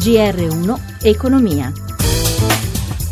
GR1 0.00 1.02
Economia. 1.02 1.70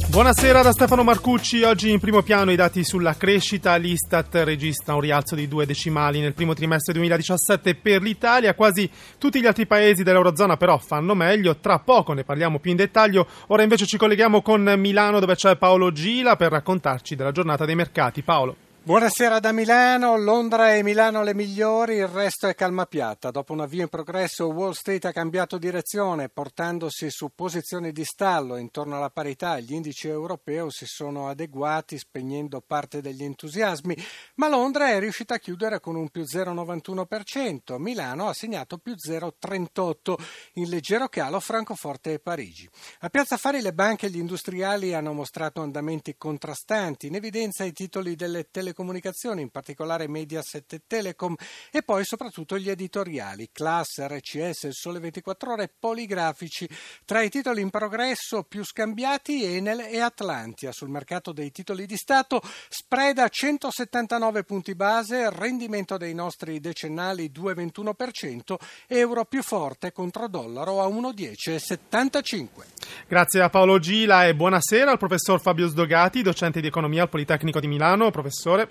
Buonasera 0.08 0.62
da 0.62 0.72
Stefano 0.72 1.02
Marcucci. 1.02 1.62
Oggi 1.62 1.90
in 1.90 2.00
primo 2.00 2.22
piano 2.22 2.50
i 2.50 2.56
dati 2.56 2.82
sulla 2.82 3.14
crescita. 3.14 3.76
L'Istat 3.76 4.34
registra 4.36 4.94
un 4.94 5.02
rialzo 5.02 5.34
di 5.34 5.46
due 5.48 5.66
decimali 5.66 6.20
nel 6.20 6.32
primo 6.32 6.54
trimestre 6.54 6.94
2017 6.94 7.74
per 7.74 8.00
l'Italia. 8.00 8.54
Quasi 8.54 8.88
tutti 9.18 9.38
gli 9.38 9.46
altri 9.46 9.66
paesi 9.66 10.02
dell'Eurozona 10.02 10.56
però 10.56 10.78
fanno 10.78 11.14
meglio. 11.14 11.58
Tra 11.58 11.78
poco 11.78 12.14
ne 12.14 12.24
parliamo 12.24 12.58
più 12.58 12.70
in 12.70 12.78
dettaglio. 12.78 13.26
Ora 13.48 13.62
invece 13.62 13.84
ci 13.84 13.98
colleghiamo 13.98 14.40
con 14.40 14.62
Milano 14.78 15.20
dove 15.20 15.34
c'è 15.34 15.56
Paolo 15.56 15.92
Gila 15.92 16.36
per 16.36 16.52
raccontarci 16.52 17.16
della 17.16 17.32
giornata 17.32 17.66
dei 17.66 17.74
mercati. 17.74 18.22
Paolo. 18.22 18.67
Buonasera 18.88 19.38
da 19.38 19.52
Milano, 19.52 20.16
Londra 20.16 20.74
e 20.74 20.82
Milano 20.82 21.22
le 21.22 21.34
migliori, 21.34 21.96
il 21.96 22.08
resto 22.08 22.46
è 22.46 22.54
calma 22.54 22.86
piatta. 22.86 23.30
Dopo 23.30 23.52
un 23.52 23.60
avvio 23.60 23.82
in 23.82 23.88
progresso 23.88 24.46
Wall 24.46 24.70
Street 24.70 25.04
ha 25.04 25.12
cambiato 25.12 25.58
direzione 25.58 26.30
portandosi 26.30 27.10
su 27.10 27.30
posizioni 27.34 27.92
di 27.92 28.02
stallo 28.02 28.56
intorno 28.56 28.96
alla 28.96 29.10
parità. 29.10 29.60
Gli 29.60 29.74
indici 29.74 30.08
europei 30.08 30.70
si 30.70 30.86
sono 30.86 31.28
adeguati 31.28 31.98
spegnendo 31.98 32.62
parte 32.66 33.02
degli 33.02 33.22
entusiasmi, 33.22 33.94
ma 34.36 34.48
Londra 34.48 34.88
è 34.88 34.98
riuscita 34.98 35.34
a 35.34 35.38
chiudere 35.38 35.80
con 35.80 35.94
un 35.94 36.08
più 36.08 36.22
0,91%, 36.22 37.76
Milano 37.76 38.28
ha 38.28 38.32
segnato 38.32 38.78
più 38.78 38.94
0,38%, 38.94 40.14
in 40.54 40.70
leggero 40.70 41.08
calo 41.08 41.40
Francoforte 41.40 42.14
e 42.14 42.20
Parigi. 42.20 42.66
A 43.00 43.10
Piazza 43.10 43.36
Fari 43.36 43.60
le 43.60 43.74
banche 43.74 44.06
e 44.06 44.08
gli 44.08 44.16
industriali 44.16 44.94
hanno 44.94 45.12
mostrato 45.12 45.60
andamenti 45.60 46.16
contrastanti, 46.16 47.08
in 47.08 47.16
evidenza 47.16 47.64
i 47.64 47.74
titoli 47.74 48.16
delle 48.16 48.44
telecomunicazioni 48.50 48.76
telecomunicazioni, 48.78 49.42
in 49.42 49.50
particolare 49.50 50.06
Mediaset 50.08 50.72
e 50.72 50.82
Telecom, 50.86 51.34
e 51.70 51.82
poi 51.82 52.04
soprattutto 52.04 52.56
gli 52.58 52.70
editoriali, 52.70 53.50
Class, 53.52 54.00
RCS, 54.06 54.68
Sole 54.68 55.00
24 55.00 55.52
Ore, 55.52 55.68
Poligrafici. 55.78 56.68
Tra 57.04 57.22
i 57.22 57.28
titoli 57.28 57.60
in 57.60 57.70
progresso 57.70 58.44
più 58.44 58.64
scambiati 58.64 59.44
Enel 59.44 59.80
e 59.80 59.98
Atlantia. 60.00 60.70
Sul 60.72 60.88
mercato 60.88 61.32
dei 61.32 61.50
titoli 61.50 61.86
di 61.86 61.96
Stato 61.96 62.40
spread 62.68 63.18
a 63.18 63.28
179 63.28 64.44
punti 64.44 64.74
base, 64.74 65.30
rendimento 65.30 65.96
dei 65.96 66.14
nostri 66.14 66.60
decennali 66.60 67.32
2,21%, 67.34 68.56
euro 68.86 69.24
più 69.24 69.42
forte 69.42 69.92
contro 69.92 70.28
dollaro 70.28 70.80
a 70.82 70.86
1,10,75. 70.86 72.77
Grazie 73.06 73.40
a 73.42 73.48
Paolo 73.48 73.78
Gila 73.78 74.26
e 74.26 74.34
buonasera 74.34 74.90
al 74.90 74.98
professor 74.98 75.40
Fabio 75.40 75.66
Sdogati, 75.66 76.22
docente 76.22 76.60
di 76.60 76.66
economia 76.66 77.02
al 77.02 77.08
Politecnico 77.08 77.60
di 77.60 77.66
Milano. 77.66 78.10
Professore. 78.10 78.68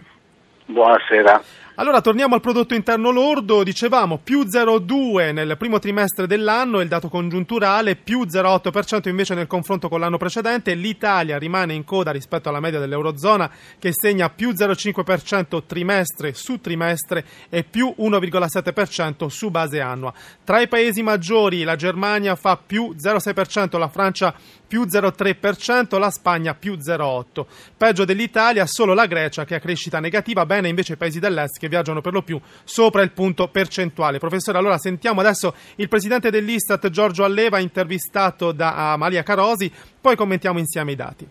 Buonasera. 0.66 1.42
Allora 1.80 2.02
torniamo 2.02 2.33
al 2.33 2.42
prodotto 2.42 2.73
interno 2.73 3.11
lordo, 3.11 3.61
dicevamo 3.61 4.17
più 4.17 4.42
0,2 4.45 5.31
nel 5.31 5.58
primo 5.59 5.78
trimestre 5.78 6.25
dell'anno, 6.25 6.81
il 6.81 6.88
dato 6.88 7.08
congiunturale 7.08 7.95
più 7.95 8.22
0,8% 8.22 9.08
invece 9.09 9.36
nel 9.36 9.45
confronto 9.45 9.88
con 9.88 10.00
l'anno 10.00 10.17
precedente, 10.17 10.73
l'Italia 10.73 11.38
rimane 11.38 11.75
in 11.75 11.83
coda 11.83 12.09
rispetto 12.09 12.50
alla 12.50 12.59
media 12.59 12.80
dell'Eurozona 12.80 13.52
che 13.78 13.92
segna 13.94 14.31
più 14.31 14.53
0,5% 14.53 15.66
trimestre 15.67 16.33
su 16.33 16.59
trimestre 16.59 17.23
e 17.48 17.64
più 17.64 17.94
1,7% 17.95 19.28
su 19.28 19.52
base 19.52 19.80
annua. 19.80 20.11
Tra 20.44 20.59
i 20.59 20.67
paesi 20.67 21.03
maggiori 21.03 21.61
la 21.61 21.75
Germania 21.75 22.36
fa 22.36 22.58
più 22.58 22.95
0,6%, 22.98 23.78
la 23.78 23.88
Francia 23.88 24.33
più 24.67 24.81
0,3%, 24.81 26.00
la 26.00 26.09
Spagna 26.09 26.55
più 26.55 26.73
0,8%. 26.73 27.45
Peggio 27.78 28.03
dell'Italia 28.03 28.66
solo 28.66 28.95
la 28.95 29.05
Grecia 29.05 29.45
che 29.45 29.53
ha 29.53 29.59
crescita 29.59 30.00
negativa, 30.00 30.44
bene 30.48 30.70
invece 30.70 30.94
i 30.94 30.98
paesi 30.98 31.20
dell'est 31.20 31.59
che 31.59 31.67
che 31.68 31.70
viaggiano 31.70 32.02
per 32.02 32.14
lo 32.14 32.22
più 32.22 32.40
sopra 32.64 33.04
il 33.04 33.12
punto 33.12 33.48
percentuale. 33.50 34.18
Professore, 34.18 34.58
allora 34.58 34.78
sentiamo 34.78 35.20
adesso 35.20 35.54
il 35.76 35.88
presidente 35.88 36.32
dell'Istat 36.32 36.90
Giorgio 36.90 37.23
Alleva 37.23 37.60
intervistato 37.60 38.52
da 38.52 38.94
Amalia 38.94 39.23
Carosi, 39.23 39.72
poi 40.02 40.16
commentiamo 40.16 40.60
insieme 40.60 40.94
i 40.94 40.95
dati. 40.95 41.28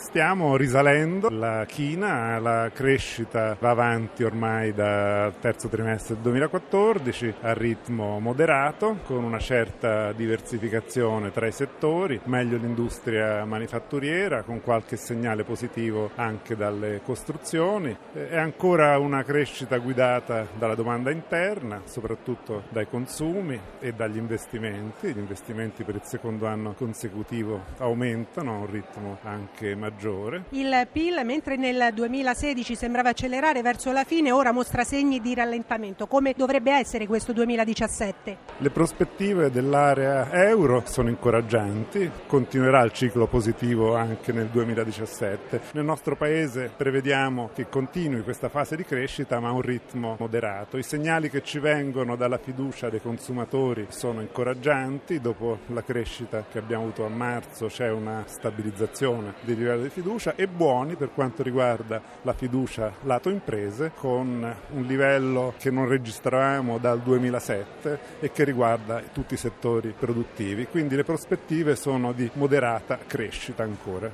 Stiamo 0.00 0.56
risalendo, 0.56 1.28
la 1.28 1.66
china, 1.66 2.38
la 2.40 2.70
crescita 2.72 3.54
va 3.60 3.70
avanti 3.70 4.24
ormai 4.24 4.72
dal 4.72 5.38
terzo 5.38 5.68
trimestre 5.68 6.14
del 6.14 6.22
2014 6.22 7.34
a 7.42 7.52
ritmo 7.52 8.18
moderato, 8.18 9.00
con 9.04 9.22
una 9.22 9.38
certa 9.38 10.12
diversificazione 10.12 11.30
tra 11.30 11.46
i 11.46 11.52
settori, 11.52 12.18
meglio 12.24 12.56
l'industria 12.56 13.44
manifatturiera, 13.44 14.42
con 14.42 14.62
qualche 14.62 14.96
segnale 14.96 15.44
positivo 15.44 16.10
anche 16.16 16.56
dalle 16.56 17.02
costruzioni. 17.04 17.96
È 18.12 18.36
ancora 18.36 18.98
una 18.98 19.22
crescita 19.22 19.76
guidata 19.76 20.46
dalla 20.58 20.74
domanda 20.74 21.10
interna, 21.10 21.82
soprattutto 21.84 22.64
dai 22.70 22.88
consumi 22.88 23.60
e 23.78 23.92
dagli 23.92 24.16
investimenti. 24.16 25.12
Gli 25.12 25.18
investimenti 25.18 25.84
per 25.84 25.96
il 25.96 26.04
secondo 26.04 26.46
anno 26.46 26.72
consecutivo 26.72 27.64
aumentano 27.78 28.54
a 28.54 28.58
un 28.60 28.70
ritmo 28.70 29.18
anche 29.22 29.74
maggiore 29.74 29.88
maggiore. 29.90 30.44
Il 30.50 30.88
PIL, 30.90 31.20
mentre 31.24 31.56
nel 31.56 31.90
2016 31.92 32.74
sembrava 32.74 33.10
accelerare 33.10 33.60
verso 33.62 33.90
la 33.92 34.04
fine, 34.04 34.30
ora 34.30 34.52
mostra 34.52 34.84
segni 34.84 35.20
di 35.20 35.34
rallentamento. 35.34 36.06
Come 36.06 36.34
dovrebbe 36.36 36.72
essere 36.72 37.06
questo 37.06 37.32
2017? 37.32 38.36
Le 38.58 38.70
prospettive 38.70 39.50
dell'area 39.50 40.30
euro 40.32 40.82
sono 40.86 41.08
incoraggianti, 41.08 42.10
continuerà 42.26 42.82
il 42.82 42.92
ciclo 42.92 43.26
positivo 43.26 43.96
anche 43.96 44.32
nel 44.32 44.46
2017. 44.46 45.60
Nel 45.72 45.84
nostro 45.84 46.16
paese 46.16 46.70
prevediamo 46.74 47.50
che 47.52 47.68
continui 47.68 48.22
questa 48.22 48.48
fase 48.48 48.76
di 48.76 48.84
crescita 48.84 49.40
ma 49.40 49.48
a 49.48 49.52
un 49.52 49.62
ritmo 49.62 50.16
moderato. 50.18 50.76
I 50.76 50.82
segnali 50.82 51.28
che 51.28 51.42
ci 51.42 51.58
vengono 51.58 52.16
dalla 52.16 52.38
fiducia 52.38 52.88
dei 52.88 53.00
consumatori 53.00 53.86
sono 53.88 54.20
incoraggianti, 54.20 55.20
dopo 55.20 55.58
la 55.66 55.82
crescita 55.82 56.44
che 56.50 56.58
abbiamo 56.58 56.84
avuto 56.84 57.04
a 57.04 57.08
marzo 57.08 57.66
c'è 57.66 57.90
una 57.90 58.24
stabilizzazione 58.26 59.34
di 59.40 59.56
livello 59.56 59.79
di 59.80 59.88
fiducia 59.88 60.34
e 60.34 60.46
buoni 60.46 60.94
per 60.94 61.10
quanto 61.12 61.42
riguarda 61.42 62.00
la 62.22 62.32
fiducia 62.32 62.92
lato 63.02 63.28
imprese 63.30 63.92
con 63.94 64.56
un 64.72 64.82
livello 64.84 65.54
che 65.58 65.70
non 65.70 65.88
registravamo 65.88 66.78
dal 66.78 67.00
2007 67.00 67.98
e 68.20 68.30
che 68.32 68.44
riguarda 68.44 69.00
tutti 69.12 69.34
i 69.34 69.36
settori 69.36 69.94
produttivi. 69.98 70.66
Quindi 70.66 70.96
le 70.96 71.04
prospettive 71.04 71.76
sono 71.76 72.12
di 72.12 72.30
moderata 72.34 72.98
crescita 73.06 73.62
ancora. 73.62 74.10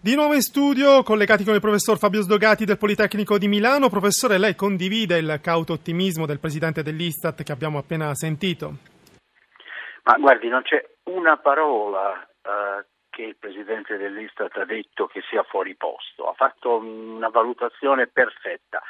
Di 0.00 0.14
nuovo 0.14 0.34
in 0.34 0.40
studio, 0.40 1.02
collegati 1.02 1.44
con 1.44 1.54
il 1.54 1.60
professor 1.60 1.98
Fabio 1.98 2.22
Sdogati 2.22 2.64
del 2.64 2.78
Politecnico 2.78 3.38
di 3.38 3.48
Milano. 3.48 3.88
Professore, 3.88 4.38
lei 4.38 4.54
condivide 4.54 5.18
il 5.18 5.40
cauto 5.42 5.74
ottimismo 5.74 6.26
del 6.26 6.38
presidente 6.38 6.82
dell'Istat 6.82 7.42
che 7.42 7.52
abbiamo 7.52 7.78
appena 7.78 8.14
sentito? 8.14 8.74
Ma 10.04 10.16
guardi, 10.18 10.48
non 10.48 10.62
c'è 10.62 10.82
una 11.04 11.36
parola 11.36 12.26
uh, 12.42 12.84
che 13.10 13.22
il 13.22 13.36
presidente 13.36 13.96
dell'Istat 13.96 14.56
ha 14.56 14.64
detto 14.64 15.06
che 15.06 15.20
sia 15.28 15.42
fuori 15.42 15.74
posto, 15.74 16.28
ha 16.28 16.32
fatto 16.32 16.76
una 16.76 17.28
valutazione 17.28 18.06
perfetta. 18.06 18.82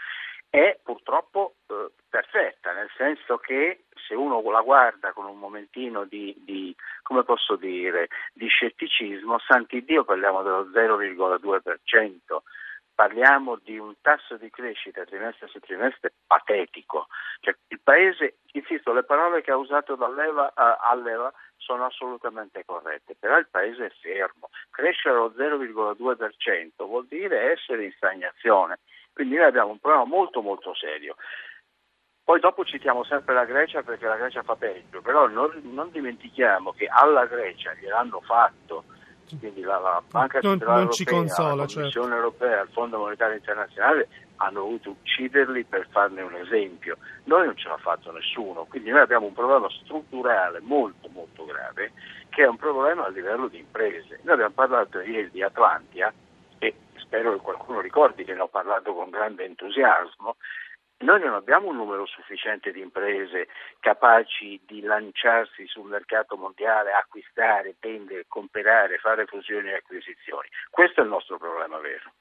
È 0.49 0.79
purtroppo 0.83 1.55
eh, 1.69 1.91
perfetta, 2.09 2.73
nel 2.73 2.91
senso 2.97 3.39
che 3.39 3.85
se 4.07 4.15
uno 4.15 4.43
la 4.51 4.63
guarda 4.63 5.13
con 5.13 5.27
un 5.27 5.39
momentino 5.39 6.05
di, 6.05 6.35
di, 6.45 6.75
come 7.03 7.23
posso 7.23 7.57
dire, 7.57 8.09
di 8.33 8.49
scetticismo, 8.49 9.39
santi 9.39 9.85
Dio 9.85 10.05
parliamo 10.05 10.43
dello 10.43 10.69
0,2%, 10.73 12.39
parliamo 13.01 13.57
di 13.65 13.79
un 13.79 13.95
tasso 14.03 14.37
di 14.37 14.51
crescita 14.51 15.07
trimestre 15.07 15.49
su 15.49 15.59
trimestre 15.59 16.13
patetico. 16.27 17.07
Cioè, 17.41 17.57
il 17.69 17.81
Paese, 17.83 18.41
insisto, 18.53 18.93
le 18.93 19.05
parole 19.05 19.41
che 19.41 19.51
ha 19.51 19.57
usato 19.57 19.95
dall'Eva, 19.95 20.53
uh, 20.55 20.91
all'Eva 20.91 21.33
sono 21.57 21.87
assolutamente 21.87 22.63
corrette, 22.67 23.17
però 23.19 23.39
il 23.39 23.49
Paese 23.51 23.87
è 23.87 23.91
fermo. 24.03 24.51
Crescere 24.69 25.15
allo 25.15 25.33
0,2% 25.35 26.85
vuol 26.85 27.07
dire 27.07 27.53
essere 27.53 27.87
in 27.87 27.93
stagnazione, 27.93 28.81
quindi 29.15 29.37
noi 29.37 29.47
abbiamo 29.47 29.71
un 29.71 29.79
problema 29.79 30.05
molto 30.05 30.43
molto 30.43 30.75
serio. 30.75 31.17
Poi 32.23 32.39
dopo 32.39 32.67
citiamo 32.67 33.03
sempre 33.05 33.33
la 33.33 33.47
Grecia 33.47 33.83
perché 33.83 34.05
la 34.05 34.17
Grecia 34.17 34.43
fa 34.43 34.57
peggio, 34.57 35.01
però 35.01 35.27
non, 35.27 35.59
non 35.73 35.91
dimentichiamo 35.91 36.73
che 36.73 36.87
alla 36.87 37.25
Grecia 37.25 37.73
gliel'hanno 37.73 38.21
fatto 38.21 38.85
quindi 39.39 39.63
la, 39.63 39.79
la 39.79 40.03
Banca 40.11 40.41
non, 40.43 40.59
Centrale 40.59 40.85
non 40.85 40.91
Europea, 40.91 41.15
consola, 41.17 41.49
la 41.49 41.67
Commissione 41.67 41.91
certo. 41.91 42.15
Europea, 42.15 42.63
il 42.63 42.69
Fondo 42.73 42.99
Monetario 42.99 43.37
Internazionale 43.37 44.09
hanno 44.37 44.61
voluto 44.63 44.91
ucciderli 44.91 45.65
per 45.65 45.87
farne 45.91 46.23
un 46.23 46.35
esempio. 46.35 46.97
Noi 47.25 47.47
non 47.47 47.57
ce 47.57 47.69
l'ha 47.69 47.77
fatto 47.77 48.11
nessuno, 48.13 48.67
quindi 48.69 48.91
noi 48.91 49.01
abbiamo 49.01 49.27
un 49.27 49.35
problema 49.35 49.69
strutturale 49.71 50.61
molto 50.61 51.09
molto 51.13 51.45
grave 51.45 51.93
che 52.31 52.45
è 52.45 52.49
un 52.49 52.57
problema 52.57 53.05
a 53.05 53.11
livello 53.11 53.49
di 53.49 53.59
imprese. 53.59 54.21
Noi 54.23 54.35
abbiamo 54.35 54.55
parlato 54.55 55.01
ieri 55.01 55.31
di 55.31 55.43
Atlantia 55.43 56.13
e 56.59 56.75
spero 56.97 57.33
che 57.33 57.41
qualcuno 57.41 57.81
ricordi 57.81 58.25
che 58.25 58.35
ne 58.35 58.41
ho 58.41 58.49
parlato 58.49 58.95
con 58.95 59.11
grande 59.11 59.45
entusiasmo, 59.45 60.37
noi 61.01 61.21
non 61.21 61.35
abbiamo 61.35 61.69
un 61.69 61.77
numero 61.77 62.07
sufficiente 62.07 62.73
di 62.73 62.81
imprese 62.81 63.49
capaci 63.81 64.61
di 64.67 64.83
lanciarsi 64.83 65.67
sul 65.67 65.89
mercato 65.89 66.37
mondiale, 66.37 66.93
acquistare, 66.93 67.77
vendere, 67.81 68.25
comprare, 68.29 68.99
fare 68.99 69.25
fusioni 69.27 69.71
e 69.71 69.77
acquisizioni. 69.77 70.49
Questo 70.69 71.01
è 71.01 71.05
il 71.05 71.11
nostro 71.11 71.39
problema 71.39 71.79
vero. 71.79 72.13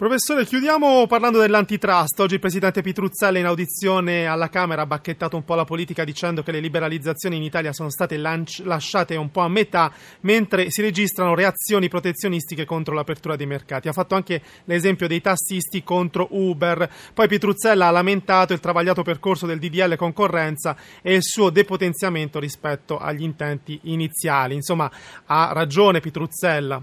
Professore, 0.00 0.46
chiudiamo 0.46 1.06
parlando 1.06 1.40
dell'antitrust. 1.40 2.18
Oggi 2.20 2.32
il 2.32 2.40
presidente 2.40 2.80
Pitruzzella 2.80 3.38
in 3.38 3.44
audizione 3.44 4.24
alla 4.24 4.48
Camera 4.48 4.80
ha 4.80 4.86
bacchettato 4.86 5.36
un 5.36 5.44
po' 5.44 5.54
la 5.54 5.66
politica 5.66 6.04
dicendo 6.04 6.42
che 6.42 6.52
le 6.52 6.60
liberalizzazioni 6.60 7.36
in 7.36 7.42
Italia 7.42 7.74
sono 7.74 7.90
state 7.90 8.16
lanci- 8.16 8.64
lasciate 8.64 9.16
un 9.16 9.30
po' 9.30 9.42
a 9.42 9.48
metà, 9.48 9.92
mentre 10.20 10.70
si 10.70 10.80
registrano 10.80 11.34
reazioni 11.34 11.88
protezionistiche 11.88 12.64
contro 12.64 12.94
l'apertura 12.94 13.36
dei 13.36 13.44
mercati. 13.44 13.88
Ha 13.88 13.92
fatto 13.92 14.14
anche 14.14 14.40
l'esempio 14.64 15.06
dei 15.06 15.20
tassisti 15.20 15.84
contro 15.84 16.28
Uber. 16.30 16.90
Poi 17.12 17.28
Pitruzzella 17.28 17.88
ha 17.88 17.90
lamentato 17.90 18.54
il 18.54 18.60
travagliato 18.60 19.02
percorso 19.02 19.44
del 19.44 19.58
DDL 19.58 19.96
concorrenza 19.96 20.76
e 21.02 21.14
il 21.14 21.22
suo 21.22 21.50
depotenziamento 21.50 22.38
rispetto 22.38 22.98
agli 22.98 23.22
intenti 23.22 23.78
iniziali. 23.82 24.54
Insomma, 24.54 24.90
ha 25.26 25.50
ragione 25.52 26.00
Pitruzzella 26.00 26.82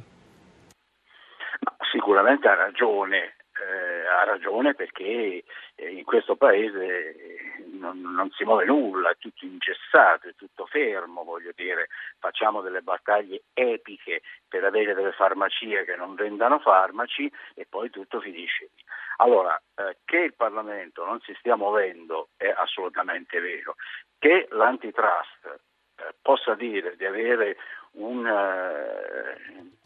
sicuramente 2.17 2.47
ha 2.47 2.55
ragione, 2.55 3.35
eh, 3.61 4.07
ha 4.07 4.23
ragione 4.23 4.73
perché 4.73 5.43
eh, 5.75 5.89
in 5.89 6.03
questo 6.03 6.35
paese 6.35 7.15
non, 7.73 8.01
non, 8.01 8.31
si 8.31 8.43
muove 8.43 8.65
nulla, 8.65 9.11
è 9.11 9.17
tutto 9.19 9.45
ingessato, 9.45 10.27
è 10.27 10.33
tutto 10.35 10.65
fermo, 10.65 11.23
voglio 11.23 11.51
dire, 11.55 11.89
facciamo 12.17 12.61
delle 12.61 12.81
battaglie 12.81 13.43
epiche 13.53 14.21
per 14.47 14.63
avere 14.63 14.95
delle 14.95 15.11
farmacie 15.11 15.85
che 15.85 15.95
non 15.95 16.15
vendano 16.15 16.57
farmaci 16.57 17.31
e 17.53 17.67
poi 17.69 17.91
tutto 17.91 18.19
finisce. 18.19 18.69
Allora, 19.17 19.55
eh, 19.75 19.97
che 20.05 20.17
il 20.17 20.33
Parlamento 20.33 21.05
non 21.05 21.19
si 21.21 21.35
stia 21.37 21.55
muovendo 21.55 22.29
è 22.35 22.51
assolutamente 22.55 23.39
vero, 23.39 23.75
che 24.17 24.47
l'antitrust 24.49 25.59
possa 26.21 26.55
dire 26.55 26.95
di 26.97 27.05
avere 27.05 27.57
una, 27.93 28.71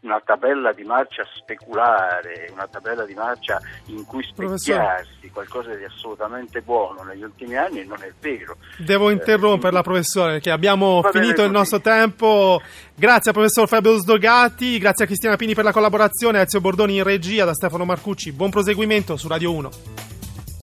una, 0.02 0.22
tabella 0.24 0.74
di 0.74 0.84
marcia 0.84 1.24
speculare, 1.36 2.50
una 2.52 2.68
tabella 2.68 3.06
di 3.06 3.13
marcia 3.13 3.60
in 3.86 4.06
cui 4.06 4.24
specchiarsi, 4.24 5.30
qualcosa 5.31 5.74
di 5.74 5.84
assolutamente 5.84 6.62
buono 6.62 7.04
negli 7.04 7.24
ultimi 7.24 7.56
anni 7.56 7.86
non 7.86 8.02
è 8.02 8.12
vero. 8.19 8.58
Devo 8.78 9.10
eh, 9.10 9.13
interromperla, 9.13 9.80
eh, 9.80 9.84
professore, 9.84 10.31
perché 10.34 10.52
abbiamo 10.52 11.02
finito 11.12 11.44
il 11.44 11.52
nostro 11.52 11.80
tempo. 11.80 12.62
Grazie 12.94 13.31
al 13.31 13.38
professor 13.38 13.68
Fabio 13.68 13.96
Sdogati, 13.98 14.78
grazie 14.78 15.06
a 15.06 15.08
Cristina 15.08 15.36
Pini 15.38 15.54
per 15.54 15.63
la 15.63 15.72
collaborazione, 15.72 16.40
a 16.40 16.42
Ezio 16.42 16.60
Bordoni 16.60 16.98
in 16.98 17.04
regia, 17.04 17.46
da 17.46 17.54
Stefano 17.54 17.86
Marcucci. 17.86 18.34
Buon 18.34 18.50
proseguimento 18.50 19.16
su 19.16 19.28
Radio 19.28 19.54
1. 19.54 20.11